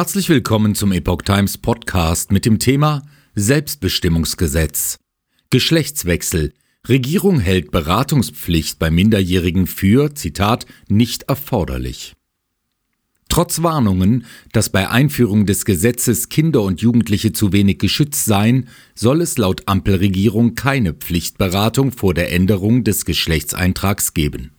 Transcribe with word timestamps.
Herzlich 0.00 0.30
willkommen 0.30 0.74
zum 0.74 0.92
Epoch 0.92 1.20
Times 1.20 1.58
Podcast 1.58 2.32
mit 2.32 2.46
dem 2.46 2.58
Thema 2.58 3.02
Selbstbestimmungsgesetz. 3.34 4.98
Geschlechtswechsel. 5.50 6.54
Regierung 6.88 7.38
hält 7.38 7.70
Beratungspflicht 7.70 8.78
bei 8.78 8.90
Minderjährigen 8.90 9.66
für, 9.66 10.14
Zitat, 10.14 10.64
nicht 10.88 11.24
erforderlich. 11.24 12.14
Trotz 13.28 13.62
Warnungen, 13.62 14.24
dass 14.52 14.70
bei 14.70 14.88
Einführung 14.88 15.44
des 15.44 15.66
Gesetzes 15.66 16.30
Kinder 16.30 16.62
und 16.62 16.80
Jugendliche 16.80 17.32
zu 17.32 17.52
wenig 17.52 17.78
geschützt 17.78 18.24
seien, 18.24 18.68
soll 18.94 19.20
es 19.20 19.36
laut 19.36 19.68
Ampelregierung 19.68 20.54
keine 20.54 20.94
Pflichtberatung 20.94 21.92
vor 21.92 22.14
der 22.14 22.32
Änderung 22.32 22.84
des 22.84 23.04
Geschlechtseintrags 23.04 24.14
geben. 24.14 24.52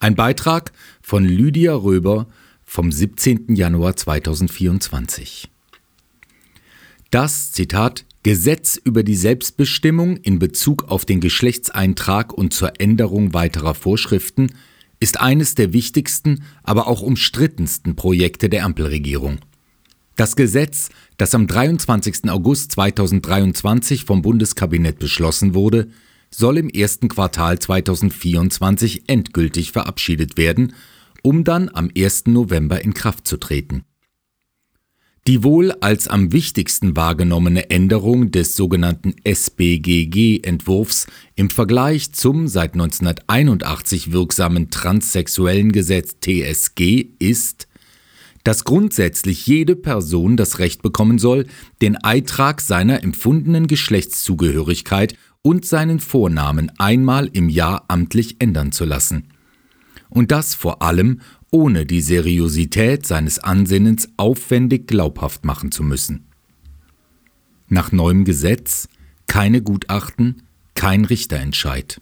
Ein 0.00 0.16
Beitrag 0.16 0.72
von 1.00 1.24
Lydia 1.24 1.76
Röber 1.76 2.26
vom 2.66 2.92
17. 2.92 3.54
Januar 3.54 3.96
2024. 3.96 5.48
Das, 7.10 7.52
Zitat, 7.52 8.04
Gesetz 8.24 8.76
über 8.76 9.04
die 9.04 9.14
Selbstbestimmung 9.14 10.16
in 10.16 10.40
Bezug 10.40 10.84
auf 10.88 11.04
den 11.04 11.20
Geschlechtseintrag 11.20 12.34
und 12.34 12.52
zur 12.52 12.80
Änderung 12.80 13.32
weiterer 13.32 13.74
Vorschriften 13.74 14.52
ist 14.98 15.20
eines 15.20 15.54
der 15.54 15.72
wichtigsten, 15.72 16.42
aber 16.64 16.88
auch 16.88 17.02
umstrittensten 17.02 17.94
Projekte 17.94 18.48
der 18.48 18.64
Ampelregierung. 18.64 19.38
Das 20.16 20.34
Gesetz, 20.34 20.88
das 21.18 21.34
am 21.34 21.46
23. 21.46 22.28
August 22.28 22.72
2023 22.72 24.04
vom 24.04 24.22
Bundeskabinett 24.22 24.98
beschlossen 24.98 25.54
wurde, 25.54 25.88
soll 26.30 26.58
im 26.58 26.68
ersten 26.68 27.08
Quartal 27.08 27.58
2024 27.58 29.08
endgültig 29.08 29.72
verabschiedet 29.72 30.36
werden, 30.36 30.72
um 31.26 31.42
dann 31.42 31.68
am 31.74 31.90
1. 31.98 32.26
November 32.26 32.84
in 32.84 32.94
Kraft 32.94 33.26
zu 33.26 33.36
treten. 33.36 33.82
Die 35.26 35.42
wohl 35.42 35.72
als 35.80 36.06
am 36.06 36.30
wichtigsten 36.30 36.94
wahrgenommene 36.94 37.68
Änderung 37.68 38.30
des 38.30 38.54
sogenannten 38.54 39.12
SBGG-Entwurfs 39.24 41.08
im 41.34 41.50
Vergleich 41.50 42.12
zum 42.12 42.46
seit 42.46 42.74
1981 42.74 44.12
wirksamen 44.12 44.70
transsexuellen 44.70 45.72
Gesetz 45.72 46.14
TSG 46.20 47.06
ist, 47.18 47.66
dass 48.44 48.62
grundsätzlich 48.62 49.48
jede 49.48 49.74
Person 49.74 50.36
das 50.36 50.60
Recht 50.60 50.80
bekommen 50.80 51.18
soll, 51.18 51.46
den 51.82 51.96
Eintrag 51.96 52.60
seiner 52.60 53.02
empfundenen 53.02 53.66
Geschlechtszugehörigkeit 53.66 55.16
und 55.42 55.66
seinen 55.66 55.98
Vornamen 55.98 56.70
einmal 56.78 57.26
im 57.32 57.48
Jahr 57.48 57.86
amtlich 57.88 58.36
ändern 58.38 58.70
zu 58.70 58.84
lassen. 58.84 59.26
Und 60.08 60.30
das 60.30 60.54
vor 60.54 60.82
allem 60.82 61.20
ohne 61.50 61.86
die 61.86 62.00
Seriosität 62.00 63.06
seines 63.06 63.38
Ansinnens 63.38 64.08
aufwendig 64.16 64.86
glaubhaft 64.86 65.44
machen 65.44 65.72
zu 65.72 65.82
müssen. 65.82 66.26
Nach 67.68 67.92
neuem 67.92 68.24
Gesetz 68.24 68.88
keine 69.26 69.62
Gutachten, 69.62 70.42
kein 70.74 71.04
Richterentscheid. 71.04 72.00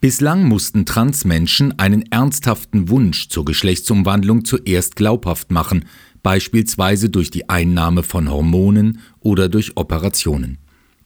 Bislang 0.00 0.44
mussten 0.44 0.86
Transmenschen 0.86 1.78
einen 1.78 2.10
ernsthaften 2.10 2.88
Wunsch 2.88 3.28
zur 3.28 3.44
Geschlechtsumwandlung 3.44 4.46
zuerst 4.46 4.96
glaubhaft 4.96 5.50
machen, 5.50 5.84
beispielsweise 6.22 7.10
durch 7.10 7.30
die 7.30 7.50
Einnahme 7.50 8.02
von 8.02 8.30
Hormonen 8.30 9.00
oder 9.20 9.50
durch 9.50 9.76
Operationen. 9.76 10.58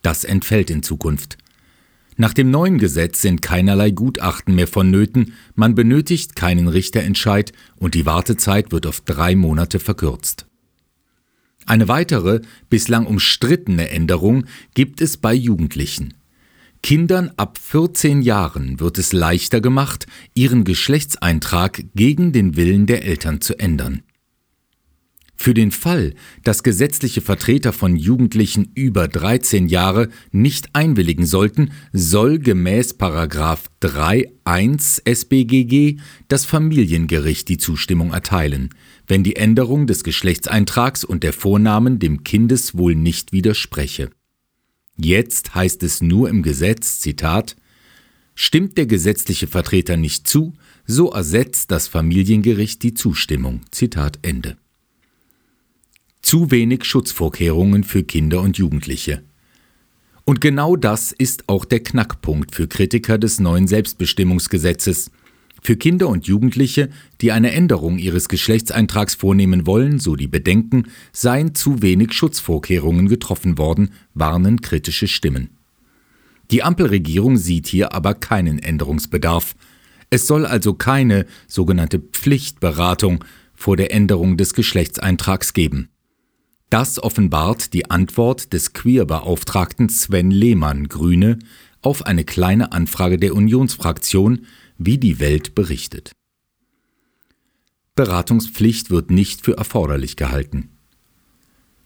Das 0.03 0.23
entfällt 0.23 0.71
in 0.71 0.85
Zukunft. 0.85 1.39
Nach 2.17 2.33
dem 2.33 2.51
neuen 2.51 2.79
Gesetz 2.79 3.23
sind 3.23 3.43
keinerlei 3.43 3.91
Gutachten 3.91 4.55
mehr 4.55 4.69
vonnöten, 4.69 5.35
man 5.55 5.75
benötigt 5.75 6.37
keinen 6.37 6.69
Richterentscheid 6.69 7.53
und 7.77 7.95
die 7.95 8.07
Wartezeit 8.07 8.71
wird 8.71 8.87
auf 8.87 9.01
drei 9.01 9.35
Monate 9.35 9.81
verkürzt. 9.81 10.47
Eine 11.67 11.89
weitere, 11.89 12.43
bislang 12.71 13.07
umstrittene 13.07 13.91
Änderung 13.91 14.45
gibt 14.75 15.01
es 15.01 15.17
bei 15.17 15.35
Jugendlichen. 15.35 16.15
Kindern 16.83 17.33
ab 17.39 17.59
14 17.59 18.21
Jahren 18.21 18.79
wird 18.79 18.99
es 18.99 19.15
leichter 19.15 19.63
gemacht, 19.63 20.07
ihren 20.35 20.65
Geschlechtseintrag 20.65 21.83
gegen 21.95 22.33
den 22.33 22.57
Willen 22.57 22.87
der 22.87 23.05
Eltern 23.05 23.41
zu 23.41 23.59
ändern. 23.59 24.03
Für 25.37 25.53
den 25.53 25.73
Fall, 25.73 26.15
dass 26.43 26.63
gesetzliche 26.63 27.21
Vertreter 27.21 27.73
von 27.73 27.97
Jugendlichen 27.97 28.71
über 28.75 29.09
13 29.09 29.69
Jahre 29.69 30.09
nicht 30.31 30.69
einwilligen 30.75 31.27
sollten, 31.27 31.73
soll 31.93 32.39
gemäß 32.39 32.95
3.1 32.95 35.03
SBGG 35.05 35.97
das 36.29 36.45
Familiengericht 36.45 37.49
die 37.49 37.59
Zustimmung 37.59 38.13
erteilen, 38.13 38.71
wenn 39.07 39.25
die 39.25 39.37
Änderung 39.37 39.87
des 39.87 40.05
Geschlechtseintrags 40.05 41.05
und 41.05 41.25
der 41.25 41.33
Vornamen 41.33 41.99
dem 41.99 42.25
Kindeswohl 42.25 42.95
nicht 42.95 43.33
widerspreche. 43.33 44.11
Jetzt 44.97 45.55
heißt 45.55 45.83
es 45.83 46.01
nur 46.01 46.29
im 46.29 46.43
Gesetz, 46.43 47.01
Zitat, 47.01 47.57
Stimmt 48.37 48.79
der 48.79 48.87
gesetzliche 48.87 49.47
Vertreter 49.47 49.97
nicht 49.97 50.27
zu, 50.27 50.55
so 50.87 51.13
ersetzt 51.13 51.71
das 51.71 51.87
Familiengericht 51.87 52.83
die 52.83 52.95
Zustimmung. 52.95 53.61
Zitat 53.71 54.19
Ende 54.23 54.57
zu 56.35 56.51
wenig 56.51 56.85
Schutzvorkehrungen 56.85 57.85
für 57.85 58.03
Kinder 58.03 58.41
und 58.41 58.59
Jugendliche. 58.59 59.23
Und 60.25 60.41
genau 60.41 60.75
das 60.75 61.13
ist 61.13 61.49
auch 61.49 61.65
der 61.65 61.79
Knackpunkt 61.79 62.57
für 62.57 62.67
Kritiker 62.67 63.19
des 63.19 63.39
neuen 63.39 63.69
Selbstbestimmungsgesetzes. 63.69 65.13
Für 65.63 65.77
Kinder 65.77 66.09
und 66.09 66.27
Jugendliche, 66.27 66.91
die 67.21 67.31
eine 67.31 67.53
Änderung 67.53 67.99
ihres 67.99 68.29
Geschlechtseintrags 68.29 69.15
vornehmen 69.15 69.65
wollen, 69.65 70.01
so 70.01 70.17
die 70.17 70.27
Bedenken, 70.27 70.89
seien 71.13 71.55
zu 71.55 71.83
wenig 71.83 72.13
Schutzvorkehrungen 72.13 73.09
getroffen 73.09 73.57
worden, 73.57 73.91
warnen 74.15 74.61
kritische 74.61 75.07
Stimmen. 75.07 75.51
Die 76.51 76.65
Ampelregierung 76.65 77.37
sieht 77.37 77.69
hier 77.69 77.95
aber 77.95 78.15
keinen 78.15 78.59
Änderungsbedarf. 78.59 79.55
Es 80.11 80.27
soll 80.27 80.47
also 80.47 80.75
keine 80.75 81.27
sogenannte 81.47 82.01
Pflichtberatung 82.01 83.25
vor 83.55 83.77
der 83.77 83.93
Änderung 83.93 84.37
des 84.37 84.55
Geschlechtseintrags 84.55 85.53
geben. 85.53 85.91
Das 86.75 87.01
offenbart 87.01 87.73
die 87.73 87.89
Antwort 87.89 88.53
des 88.53 88.73
Queer-Beauftragten 88.73 89.89
Sven 89.89 90.33
Lehmann, 90.33 90.89
Grüne, 90.89 91.39
auf 91.83 92.05
eine 92.05 92.25
kleine 92.25 92.73
Anfrage 92.73 93.17
der 93.17 93.37
Unionsfraktion, 93.37 94.47
wie 94.77 94.99
die 94.99 95.21
Welt 95.21 95.55
berichtet. 95.55 96.11
Beratungspflicht 97.95 98.91
wird 98.91 99.13
nicht 99.13 99.45
für 99.45 99.57
erforderlich 99.57 100.17
gehalten. 100.17 100.71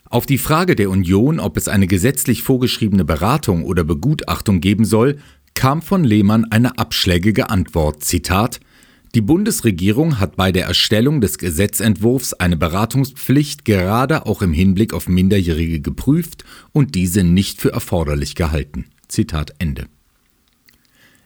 Auf 0.07 0.25
die 0.25 0.39
Frage 0.39 0.75
der 0.75 0.89
Union, 0.89 1.39
ob 1.39 1.59
es 1.59 1.69
eine 1.69 1.87
gesetzlich 1.87 2.43
vorgeschriebene 2.43 3.05
Beratung 3.05 3.65
oder 3.65 3.85
Begutachtung 3.85 4.61
geben 4.63 4.87
soll, 4.87 5.19
kam 5.53 5.83
von 5.83 6.03
Lehmann 6.03 6.47
eine 6.47 6.79
abschlägige 6.79 7.51
Antwort. 7.51 8.05
Zitat 8.05 8.59
die 9.19 9.23
Bundesregierung 9.23 10.21
hat 10.21 10.37
bei 10.37 10.53
der 10.53 10.67
Erstellung 10.67 11.21
des 11.21 11.39
Gesetzentwurfs 11.39 12.35
eine 12.35 12.57
Beratungspflicht 12.57 13.65
gerade 13.65 14.27
auch 14.27 14.43
im 14.43 14.53
Hinblick 14.53 14.95
auf 14.95 15.09
Minderjährige 15.09 15.81
geprüft 15.81 16.45
und 16.71 16.95
diese 16.95 17.25
nicht 17.25 17.61
für 17.61 17.73
erforderlich 17.73 18.37
gehalten. 18.37 18.85
Zitat 19.09 19.55
Ende. 19.59 19.87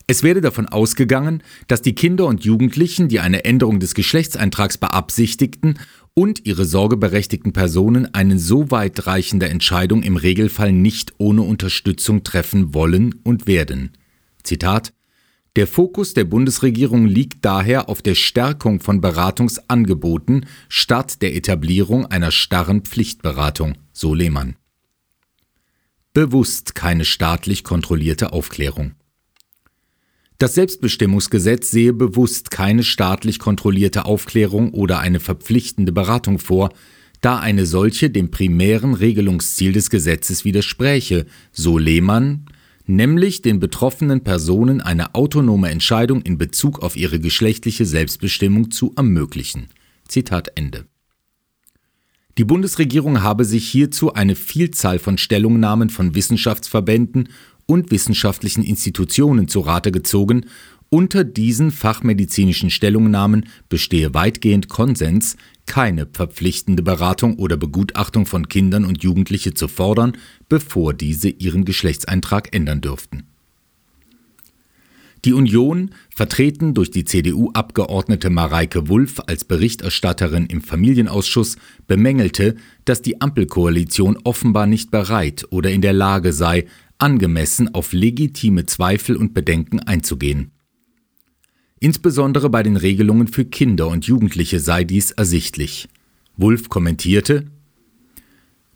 Es 0.07 0.23
werde 0.23 0.41
davon 0.41 0.71
ausgegangen, 0.71 1.43
dass 1.69 1.83
die 1.83 1.95
Kinder 1.95 2.25
und 2.25 2.47
Jugendlichen, 2.47 3.11
die 3.11 3.21
eine 3.21 3.45
Änderung 3.45 3.79
des 3.79 3.93
Geschlechtseintrags 3.93 4.79
beabsichtigten 4.79 5.79
und 6.15 6.47
ihre 6.47 6.65
sorgeberechtigten 6.65 7.53
Personen 7.53 8.15
eine 8.15 8.39
so 8.39 8.71
weitreichende 8.71 9.51
Entscheidung 9.51 10.03
im 10.03 10.17
Regelfall 10.17 10.73
nicht 10.73 11.13
ohne 11.19 11.43
Unterstützung 11.43 12.25
treffen 12.25 12.73
wollen 12.73 13.17
und 13.23 13.47
werden. 13.47 13.91
Zitat 14.45 14.95
der 15.57 15.67
Fokus 15.67 16.15
der 16.15 16.25
Bundesregierung 16.25 17.07
liegt 17.07 17.45
daher 17.45 17.91
auf 17.91 18.01
der 18.01 18.15
Stärkung 18.15 18.81
von 18.81 19.03
Beratungsangeboten 19.03 20.47
statt 20.71 21.21
der 21.21 21.35
Etablierung 21.35 22.07
einer 22.07 22.31
starren 22.31 22.83
Pflichtberatung, 22.83 23.77
so 23.93 24.15
Lehmann. 24.15 24.57
Bewusst 26.15 26.75
keine 26.75 27.05
staatlich 27.05 27.65
kontrollierte 27.65 28.33
Aufklärung. 28.33 28.93
Das 30.39 30.55
Selbstbestimmungsgesetz 30.55 31.71
sehe 31.71 31.93
bewusst 31.93 32.51
keine 32.51 32.83
staatlich 32.83 33.39
kontrollierte 33.39 34.07
Aufklärung 34.07 34.73
oder 34.73 35.01
eine 35.01 35.21
verpflichtende 35.21 35.93
Beratung 35.93 36.39
vor, 36.39 36.71
da 37.21 37.39
eine 37.39 37.67
solche 37.67 38.11
dem 38.11 38.31
primären 38.31 38.95
Regelungsziel 38.95 39.73
des 39.73 39.91
Gesetzes 39.91 40.45
widerspräche, 40.45 41.27
so 41.53 41.79
Lehmann, 41.79 42.47
nämlich 42.97 43.43
den 43.43 43.61
betroffenen 43.61 44.23
Personen 44.23 44.81
eine 44.81 45.15
autonome 45.15 45.71
Entscheidung 45.71 46.23
in 46.23 46.39
Bezug 46.39 46.81
auf 46.81 46.97
ihre 46.97 47.21
geschlechtliche 47.21 47.87
Selbstbestimmung 47.87 48.71
zu 48.71 48.93
ermöglichen. 48.97 49.69
Zitat 50.09 50.53
Ende. 50.55 50.87
Die 52.39 52.45
Bundesregierung 52.45 53.23
habe 53.23 53.45
sich 53.45 53.69
hierzu 53.69 54.15
eine 54.15 54.37
Vielzahl 54.37 54.99
von 54.99 55.19
Stellungnahmen 55.19 55.91
von 55.91 56.15
Wissenschaftsverbänden 56.15 57.29
und 57.67 57.91
wissenschaftlichen 57.91 58.63
Institutionen 58.63 59.49
zu 59.49 59.61
Rate 59.61 59.93
gezogen 59.93 60.47
Unter 60.95 61.25
diesen 61.25 61.71
fachmedizinischen 61.71 62.69
Stellungnahmen 62.69 63.47
bestehe 63.71 64.13
weitgehend 64.13 64.69
Konsens, 64.69 65.39
keine 65.65 66.07
verpflichtende 66.13 66.83
Beratung 66.83 67.37
oder 67.37 67.57
Begutachtung 67.57 68.27
von 68.27 68.47
Kindern 68.47 68.85
und 68.85 69.03
Jugendliche 69.03 69.55
zu 69.55 69.69
fordern, 69.69 70.19
bevor 70.51 70.93
diese 70.93 71.31
ihren 71.31 71.65
Geschlechtseintrag 71.65 72.55
ändern 72.55 72.83
dürften. 72.83 73.23
Die 75.25 75.33
Union, 75.33 75.93
vertreten 76.15 76.75
durch 76.75 76.91
die 76.91 77.05
CDU-Abgeordnete 77.05 78.29
Mareike 78.29 78.91
Wulff 78.91 79.19
als 79.27 79.45
Berichterstatterin 79.45 80.45
im 80.45 80.61
Familienausschuss, 80.61 81.57
bemängelte, 81.87 82.57
dass 82.85 83.01
die 83.01 83.19
Ampelkoalition 83.19 84.19
offenbar 84.25 84.67
nicht 84.67 84.91
bereit 84.91 85.47
oder 85.49 85.71
in 85.71 85.81
der 85.81 85.95
Lage 85.95 86.35
sei, 86.35 86.67
angemessen 86.99 87.75
auf 87.75 87.95
legitime 87.95 88.67
Zweifel 88.67 89.17
und 89.17 89.33
Bedenken 89.33 89.81
einzugehen. 89.81 90.51
Insbesondere 91.83 92.49
bei 92.49 92.63
den 92.63 92.77
Regelungen 92.77 93.27
für 93.27 93.45
Kinder 93.45 93.89
und 93.89 94.05
Jugendliche 94.05 94.61
sei 94.61 94.85
dies 94.85 95.11
ersichtlich. 95.11 95.89
Wulff 96.37 96.69
kommentierte, 96.69 97.47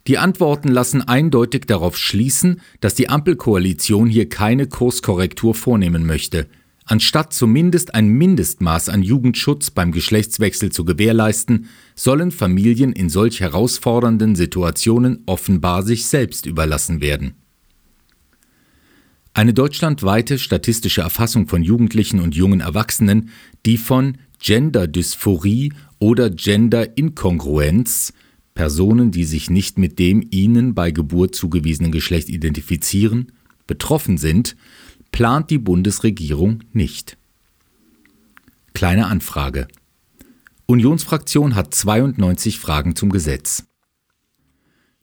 die 0.08 0.18
Antworten 0.18 0.66
lassen 0.66 1.02
eindeutig 1.02 1.66
darauf 1.66 1.96
schließen, 1.96 2.60
dass 2.80 2.96
die 2.96 3.08
Ampelkoalition 3.08 4.08
hier 4.08 4.28
keine 4.28 4.66
Kurskorrektur 4.66 5.54
vornehmen 5.54 6.04
möchte. 6.04 6.48
Anstatt 6.84 7.32
zumindest 7.32 7.94
ein 7.94 8.08
Mindestmaß 8.08 8.88
an 8.88 9.04
Jugendschutz 9.04 9.70
beim 9.70 9.92
Geschlechtswechsel 9.92 10.72
zu 10.72 10.84
gewährleisten, 10.84 11.68
sollen 11.94 12.32
Familien 12.32 12.92
in 12.92 13.08
solch 13.08 13.38
herausfordernden 13.38 14.34
Situationen 14.34 15.22
offenbar 15.26 15.84
sich 15.84 16.06
selbst 16.06 16.44
überlassen 16.44 17.00
werden. 17.00 17.34
Eine 19.36 19.52
deutschlandweite 19.52 20.38
statistische 20.38 21.02
Erfassung 21.02 21.46
von 21.46 21.62
Jugendlichen 21.62 22.20
und 22.20 22.34
jungen 22.34 22.60
Erwachsenen, 22.60 23.28
die 23.66 23.76
von 23.76 24.16
Genderdysphorie 24.40 25.74
oder 25.98 26.30
Genderinkongruenz 26.30 28.14
Personen, 28.54 29.10
die 29.10 29.24
sich 29.24 29.50
nicht 29.50 29.76
mit 29.76 29.98
dem 29.98 30.26
ihnen 30.30 30.74
bei 30.74 30.90
Geburt 30.90 31.34
zugewiesenen 31.34 31.92
Geschlecht 31.92 32.30
identifizieren, 32.30 33.30
betroffen 33.66 34.16
sind, 34.16 34.56
plant 35.12 35.50
die 35.50 35.58
Bundesregierung 35.58 36.64
nicht. 36.72 37.18
Kleine 38.72 39.06
Anfrage. 39.06 39.68
Unionsfraktion 40.64 41.54
hat 41.54 41.74
92 41.74 42.58
Fragen 42.58 42.96
zum 42.96 43.10
Gesetz. 43.10 43.66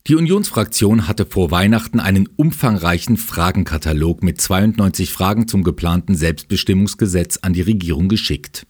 Die 0.08 0.16
Unionsfraktion 0.16 1.08
hatte 1.08 1.26
vor 1.26 1.50
Weihnachten 1.50 2.02
einen 2.02 2.28
umfangreichen 2.36 3.16
Fragenkatalog 3.16 4.22
mit 4.22 4.42
92 4.42 5.14
Fragen 5.14 5.48
zum 5.48 5.64
geplanten 5.64 6.16
Selbstbestimmungsgesetz 6.16 7.40
an 7.42 7.54
die 7.54 7.62
Regierung 7.62 8.10
geschickt. 8.10 8.68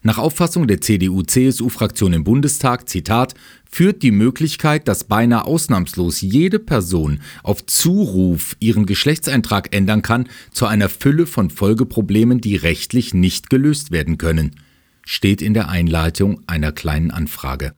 Nach 0.00 0.16
Auffassung 0.16 0.66
der 0.66 0.80
CDU-CSU-Fraktion 0.80 2.14
im 2.14 2.24
Bundestag, 2.24 2.88
Zitat, 2.88 3.34
führt 3.70 4.02
die 4.02 4.10
Möglichkeit, 4.10 4.88
dass 4.88 5.04
beinahe 5.04 5.44
ausnahmslos 5.44 6.22
jede 6.22 6.58
Person 6.58 7.20
auf 7.42 7.66
Zuruf 7.66 8.56
ihren 8.58 8.86
Geschlechtseintrag 8.86 9.74
ändern 9.74 10.00
kann, 10.00 10.30
zu 10.50 10.64
einer 10.64 10.88
Fülle 10.88 11.26
von 11.26 11.50
Folgeproblemen, 11.50 12.40
die 12.40 12.56
rechtlich 12.56 13.12
nicht 13.12 13.50
gelöst 13.50 13.90
werden 13.90 14.16
können, 14.16 14.56
steht 15.04 15.42
in 15.42 15.52
der 15.52 15.68
Einleitung 15.68 16.40
einer 16.46 16.72
kleinen 16.72 17.10
Anfrage. 17.10 17.74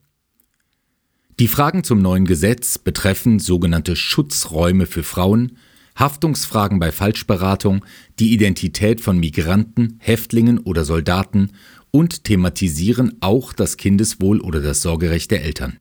Die 1.41 1.47
Fragen 1.47 1.83
zum 1.83 2.03
neuen 2.03 2.25
Gesetz 2.25 2.77
betreffen 2.77 3.39
sogenannte 3.39 3.95
Schutzräume 3.95 4.85
für 4.85 5.01
Frauen, 5.01 5.57
Haftungsfragen 5.95 6.77
bei 6.77 6.91
Falschberatung, 6.91 7.83
die 8.19 8.31
Identität 8.31 9.01
von 9.01 9.19
Migranten, 9.19 9.97
Häftlingen 9.97 10.59
oder 10.59 10.85
Soldaten 10.85 11.53
und 11.89 12.25
thematisieren 12.25 13.17
auch 13.21 13.53
das 13.53 13.77
Kindeswohl 13.77 14.39
oder 14.39 14.61
das 14.61 14.83
Sorgerecht 14.83 15.31
der 15.31 15.43
Eltern. 15.43 15.79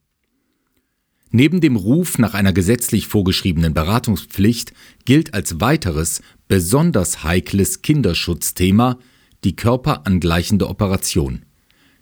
Neben 1.31 1.61
dem 1.61 1.77
Ruf 1.77 2.17
nach 2.17 2.33
einer 2.33 2.55
gesetzlich 2.55 3.07
vorgeschriebenen 3.07 3.75
Beratungspflicht 3.75 4.73
gilt 5.05 5.35
als 5.35 5.61
weiteres 5.61 6.23
besonders 6.49 7.23
heikles 7.23 7.83
Kinderschutzthema 7.83 8.99
die 9.45 9.57
körperangleichende 9.57 10.71
Operation. 10.71 11.45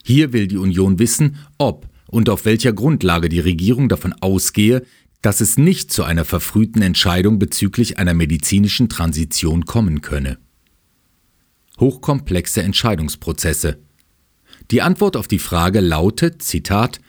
Hier 0.04 0.32
will 0.32 0.46
die 0.46 0.58
Union 0.58 1.00
wissen, 1.00 1.38
ob 1.58 1.88
und 2.08 2.28
auf 2.28 2.44
welcher 2.44 2.72
Grundlage 2.72 3.28
die 3.28 3.40
Regierung 3.40 3.88
davon 3.88 4.12
ausgehe, 4.14 4.82
dass 5.22 5.40
es 5.40 5.56
nicht 5.56 5.92
zu 5.92 6.02
einer 6.04 6.24
verfrühten 6.24 6.82
Entscheidung 6.82 7.38
bezüglich 7.38 7.98
einer 7.98 8.14
medizinischen 8.14 8.88
Transition 8.88 9.64
kommen 9.64 10.00
könne. 10.00 10.38
Hochkomplexe 11.78 12.62
Entscheidungsprozesse 12.62 13.78
die 14.70 14.82
Antwort 14.82 15.16
auf 15.16 15.28
die 15.28 15.38
Frage 15.38 15.80
lautet, 15.80 16.42
Zitat, 16.42 17.00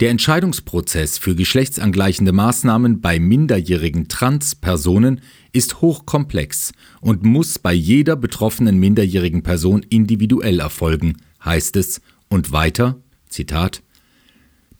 der 0.00 0.10
Entscheidungsprozess 0.10 1.18
für 1.18 1.34
geschlechtsangleichende 1.34 2.32
Maßnahmen 2.32 3.02
bei 3.02 3.20
minderjährigen 3.20 4.08
Transpersonen 4.08 5.20
ist 5.52 5.82
hochkomplex 5.82 6.72
und 7.00 7.22
muss 7.22 7.58
bei 7.58 7.74
jeder 7.74 8.16
betroffenen 8.16 8.78
minderjährigen 8.78 9.42
Person 9.42 9.84
individuell 9.90 10.60
erfolgen, 10.60 11.18
heißt 11.44 11.76
es, 11.76 12.00
und 12.28 12.50
weiter, 12.50 12.98
Zitat, 13.28 13.82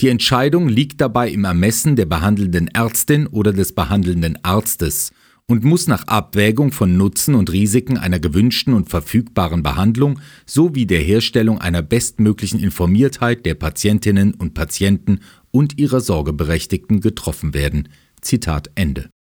die 0.01 0.09
Entscheidung 0.09 0.69
liegt 0.69 1.01
dabei 1.01 1.31
im 1.31 1.45
Ermessen 1.45 1.97
der 1.97 2.07
behandelnden 2.07 2.69
Ärztin 2.69 3.27
oder 3.27 3.53
des 3.53 3.75
behandelnden 3.75 4.39
Arztes 4.43 5.13
und 5.47 5.65
muss 5.65 5.87
nach 5.87 6.07
Abwägung 6.07 6.73
von 6.73 6.97
Nutzen 6.97 7.35
und 7.35 7.53
Risiken 7.53 7.99
einer 7.99 8.19
gewünschten 8.19 8.75
und 8.75 8.89
verfügbaren 8.89 9.63
Behandlung 9.63 10.19
sowie 10.47 10.87
der 10.87 11.01
Herstellung 11.01 11.61
einer 11.61 11.83
bestmöglichen 11.83 12.59
Informiertheit 12.59 13.45
der 13.45 13.55
Patientinnen 13.55 14.35
und 14.35 14.55
Patienten 14.55 15.21
und 15.51 15.79
ihrer 15.79 16.01
Sorgeberechtigten 16.01 17.01
getroffen 17.01 17.55
werden. 17.55 17.89
Zitat 18.23 18.71
Ende 18.77 19.13